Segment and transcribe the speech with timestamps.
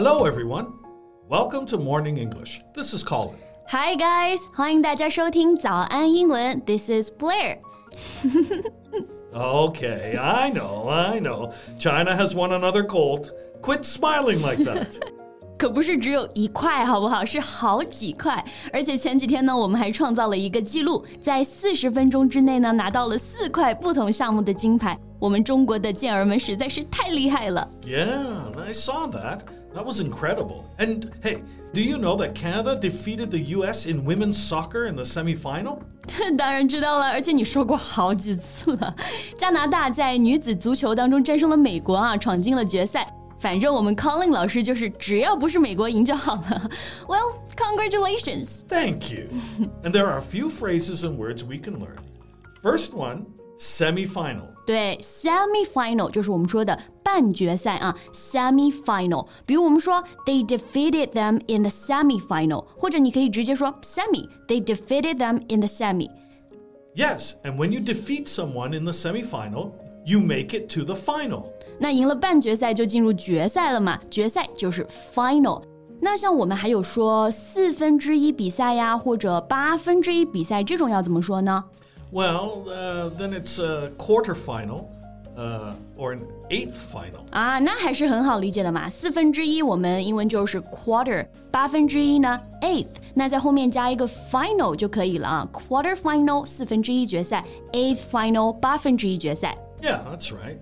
[0.00, 0.72] Hello, everyone.
[1.28, 2.62] Welcome to Morning English.
[2.74, 3.36] This is Colin.
[3.68, 6.62] Hi guys，欢迎大家收听早安英文。
[6.64, 7.58] This is Blair。
[9.34, 11.52] Okay, I know, I know.
[11.78, 13.32] China has won another gold.
[13.60, 14.98] Quit smiling like that.
[15.61, 17.23] 可不是只有一块，好不好？
[17.23, 18.43] 是好几块。
[18.73, 24.97] 而且前几天呢，我们还创造了一个记录，在四十分钟之内呢，拿到了四块不同项目的金牌。
[25.19, 27.69] 我们中国的健儿们实在是太厉害了。
[27.85, 28.07] yeah,
[28.57, 29.41] I saw that.
[29.75, 30.63] That was incredible.
[30.79, 35.03] And hey, do you know that Canada defeated the US in women's soccer in the
[35.03, 35.77] semifinal?
[36.39, 38.95] 当然知道了，而且你说过好几次了。
[39.37, 43.07] 加拿大在女子足球当中战胜了美国啊，闯进了决赛。
[43.40, 46.70] 反正我们 Colin 老师就是只要不是美国赢就好了。
[47.06, 48.62] Well, congratulations.
[48.66, 49.28] Thank you.
[49.82, 51.98] and there are a few phrases and words we can learn.
[52.62, 53.26] First one,
[53.58, 54.48] semifinal.
[54.66, 59.28] 对，semi-final 就是我们说的半决赛啊，semi-final。
[59.46, 66.08] 比如我们说 they defeated them in the semi-final，或者你可以直接说 semi，they defeated them in the semi。
[66.96, 69.72] Yes, and when you defeat someone in the semifinal,
[70.04, 71.52] you make it to the final.
[71.80, 75.62] 那赢了半决赛就进入决赛了嘛，决赛就是 final。
[76.00, 81.64] 那像我们还有说四分之一比赛呀，或者八分之一比赛这种要怎么说呢？
[82.12, 84.84] Well, uh, then it's a quarterfinal
[85.36, 86.20] uh, or an
[86.50, 87.20] eighth final.
[87.32, 88.88] 啊，那还是很好理解的嘛。
[88.88, 95.48] 四分之一我们英文就是 quarter，八分之一呢 eighth，那在后面加一个 final 就可以了啊。
[95.52, 99.56] quarter final 四分之一决赛，eighth final 八分之一决赛。
[99.82, 100.58] Yeah, that's right.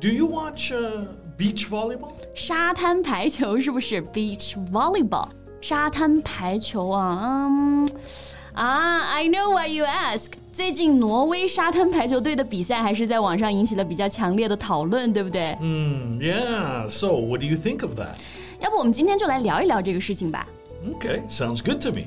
[0.00, 1.06] Do you watch uh,
[1.38, 2.12] beach volleyball?
[2.34, 5.28] 沙滩排球是不是 beach volleyball？
[5.60, 7.88] 沙滩排球啊，嗯
[8.52, 10.32] 啊，I know why you ask。
[10.52, 15.56] 最近挪威沙滩排球队的比赛还是在网上引起了比较强烈的讨论，对不对？
[15.60, 18.14] Hmm, yeah, so what do you think of that?
[18.60, 20.46] 要不我们今天就来聊一聊这个事情吧。
[20.86, 22.06] Okay, sounds good to me.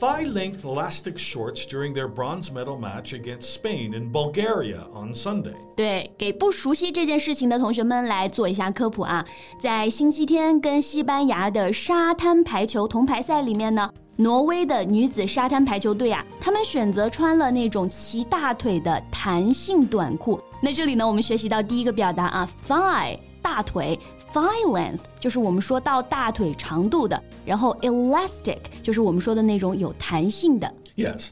[0.00, 5.54] thigh length elastic shorts during their bronze medal match against Spain in Bulgaria on Sunday.
[5.74, 9.24] 对，给不熟悉这件事情的同学们来做一下科普啊。
[9.58, 20.38] 在星期天跟西班牙的沙滩排球铜牌赛里面呢，挪威的女子沙滩排球队啊，她们选择穿了那种齐大腿的弹性短裤。
[20.62, 23.98] 那这里呢，我们学习到第一个表达啊，thigh 大腿，
[24.32, 30.72] thigh length 就是我们说到大腿长度的，然后 elastic 就是我们说的那种有弹性的。
[30.96, 31.28] Yes.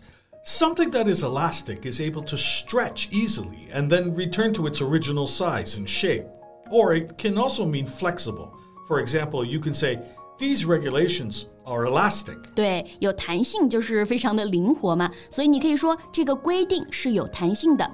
[0.47, 5.27] Something that is elastic is able to stretch easily and then return to its original
[5.27, 6.27] size and shape.
[6.71, 8.51] Or it can also mean flexible.
[8.87, 10.01] For example, you can say,
[10.37, 12.37] These regulations are elastic.
[12.57, 17.89] 对，有弹性就是非常的灵活嘛，所以你可以说这个规定是有弹性的。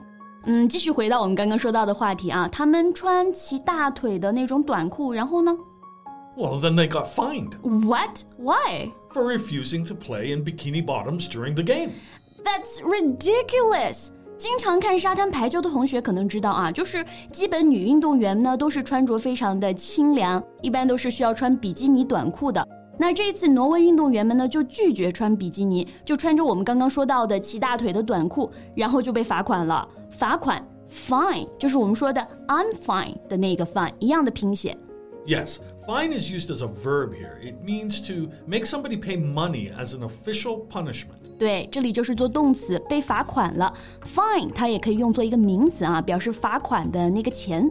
[0.45, 5.57] 嗯，继续回到我们刚刚说到的话题啊，他们穿齐大腿的那种短裤，然后呢
[6.37, 8.23] Well, then they got fined ？What?
[8.39, 8.93] Why?
[9.13, 11.91] for refusing to play in bikini bottoms during the game.
[12.43, 14.09] That's ridiculous.
[14.39, 22.67] 经常看沙滩排球的同学可能知道啊，就是基本女运动员呢都是穿着非常的清凉，一般都是需要穿比基尼短裤的。
[22.99, 29.89] 那这次挪威运动员们呢就拒绝穿比基尼，就穿着我们刚刚说到的齐大腿的短裤，然后就被罚款了。
[30.11, 34.77] 罚款 fine 就是我们说的 I'm fine 的那个 fine 一样的拼写。
[35.27, 37.39] Yes, fine is used as a verb here.
[37.43, 41.21] It means to make somebody pay money as an official punishment.
[41.39, 43.73] 对，这里就是做动词，被罚款了。
[44.05, 47.71] fine 它也可以用作一个名词啊，表示罚款的那个钱。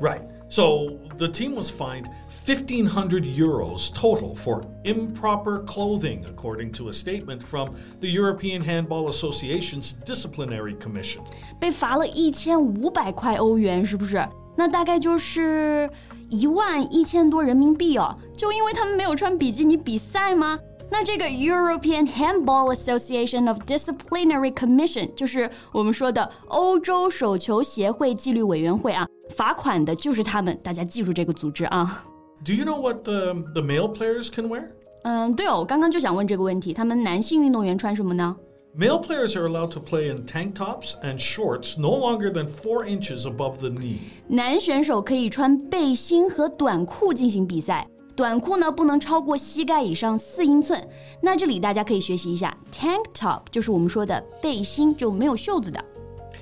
[0.00, 0.22] Right.
[0.50, 2.08] So the team was fined
[2.46, 9.94] 1,500 euros total for improper clothing, according to a statement from the European Handball Association's
[10.04, 11.22] disciplinary commission.
[11.58, 14.24] 被罚了一千五百块欧元，是不是？
[14.56, 15.90] 那大概就是
[16.30, 18.14] 一万一千多人民币哦。
[18.32, 20.58] 就因为他们没有穿比基尼比赛吗？
[20.88, 32.03] 那这个 European Handball Association of Disciplinary Commission 就是我们说的欧洲手球协会纪律委员会啊， 罚款的就是他们，大家记住这个组织啊。
[32.43, 34.65] Do you know what the, the male players can wear?
[35.03, 38.35] 嗯，对哦，我刚刚就想问这个问题，他们男性运动员穿什么呢
[38.77, 43.23] ？Male players are allowed to play in tank tops and shorts no longer than four inches
[43.23, 43.97] above the knee.
[44.27, 50.87] 男选手可以穿背心和短裤进行比赛，短裤呢不能超过膝盖以上四英寸。
[51.21, 55.83] 那这里大家可以学习一下，tank top 就是我们说的背心，就没有袖子的。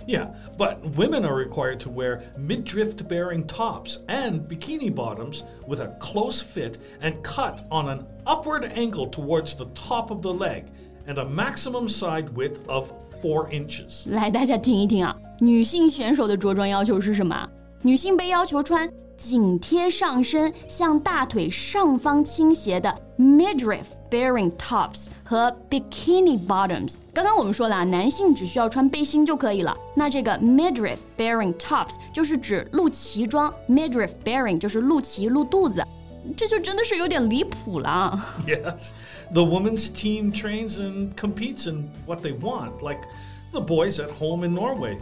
[0.10, 5.96] Yeah, but women are required to wear midriff baring tops and bikini bottoms with a
[6.00, 10.66] close fit and cut on an upward angle towards the top of the leg
[11.06, 12.92] and a maximum side width of
[13.22, 14.10] 4 inches.
[14.10, 17.48] 来，大家听一听啊，女性选手的着装要求是什么？
[17.84, 26.96] 女性被要求穿紧贴上身、向大腿上方倾斜的 midriff baring tops 和 bikini bottoms。
[27.14, 29.78] 刚刚我们说了啊，男性只需要穿背心就可以了。
[29.94, 35.84] 那这个 midriff baring tops 就是指露脐装，midriff baring 就是露脐、露肚子。
[36.38, 38.18] 这就真的是有点离谱了。
[38.48, 38.92] Yes,
[39.34, 43.02] the women's team trains and competes in what they want, like
[43.52, 44.98] the boys at home in Norway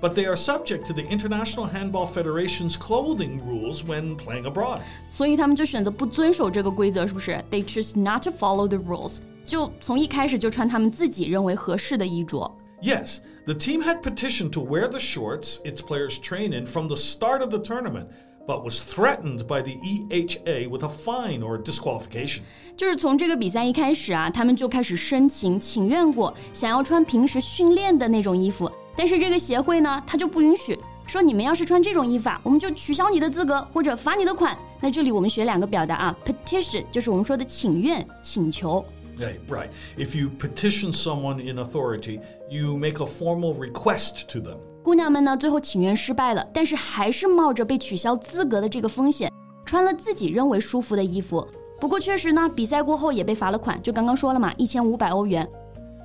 [0.00, 4.80] but they are subject to the International Handball Federation's clothing rules when playing abroad.
[5.08, 7.42] 所以他们就选择不遵守这个规则，是不是？
[7.50, 12.50] They choose not to follow the rules，就从一开始就穿他们自己认为合适的衣着。
[12.82, 17.40] Yes, the team had petitioned to wear the shorts its players train in from the start
[17.40, 18.08] of the tournament
[18.44, 22.40] but was threatened by the EHA with a fine or disqualification.
[22.76, 28.68] 就是从这个比赛一开始啊，他们就开始申请请愿过，想要穿平时训练的那种衣服。
[28.97, 34.57] 但是这个协会呢，他就不允许，说你们要是穿这种衣服啊，我们就取消你的资格或者罚你的款。
[34.81, 38.83] 那这里我们学两个表达啊，petition 就是我们说的请愿、请求。
[39.19, 39.69] Right, right.
[39.97, 44.57] If you petition someone in authority, you make a formal request to them.
[44.83, 49.31] 姑娘们呢，最后请愿失败了，但是还是冒着被取消资格的这个风险，
[49.65, 51.47] 穿了自己认为舒服的衣服。
[51.79, 55.47] 不过确实呢，比赛过后也被罚了款，就刚刚说了嘛，一千五百欧元。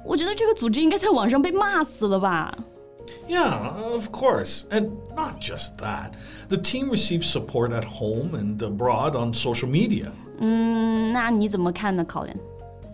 [0.04, 2.52] 我觉得这个组织应该在网上被骂死了吧。
[3.32, 4.66] Yeah, of course.
[4.70, 6.16] And not just that.
[6.50, 10.12] The team receives support at home and abroad on social media.
[10.38, 11.12] Mm?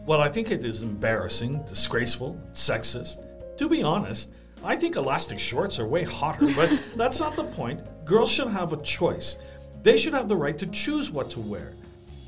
[0.07, 3.17] Well, I think it is embarrassing, disgraceful, sexist.
[3.57, 4.31] To be honest,
[4.63, 7.81] I think elastic shorts are way hotter, but that's not the point.
[8.05, 9.39] Girls should have a choice.
[9.83, 11.73] They should have the right to choose what to wear.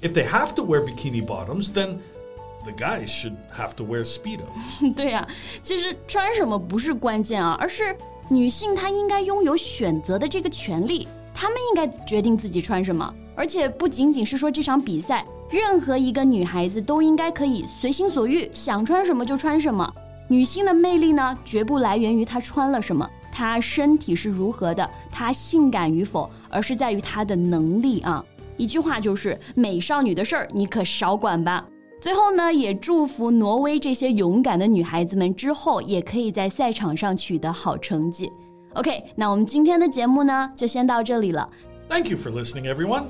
[0.03, 2.03] If they have to wear bikini bottoms, then
[2.65, 4.47] the guys should have to wear speedos.
[4.95, 5.29] 对呀、啊，
[5.63, 7.97] 其实穿什么不是关键啊，而是
[8.29, 13.15] 女性她应该拥有选择的这个权利，她们应该决定自己穿什么。
[13.37, 19.91] 而且不仅仅是说这场比赛，任何一个女孩子都应该可以随心所欲，想穿什么就穿什么。
[20.29, 28.25] 女性的魅力呢，绝不来源于她穿了什么，她身体是如何的，她性感与否，而是在于她的能力啊。
[28.57, 31.67] 一句话就是，美少女的事儿你可少管吧。
[32.01, 38.33] 最后呢，也祝福挪威这些勇敢的女孩子们之后也可以在赛场上取得好成绩。
[38.73, 41.47] OK，那我们今天的节目呢就先到这里了。
[41.91, 43.05] Thank you for listening, everyone.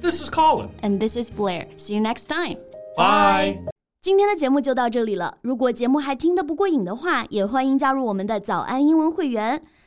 [0.00, 0.68] This is Colin.
[0.82, 1.66] And this is Blair.
[1.76, 2.58] See you next time.
[2.96, 3.58] Bye.
[4.00, 5.34] 今天的节目就到这里了。
[5.42, 9.60] 如果节目还听得不过瘾的话，也欢迎加入我们的早安英文会员。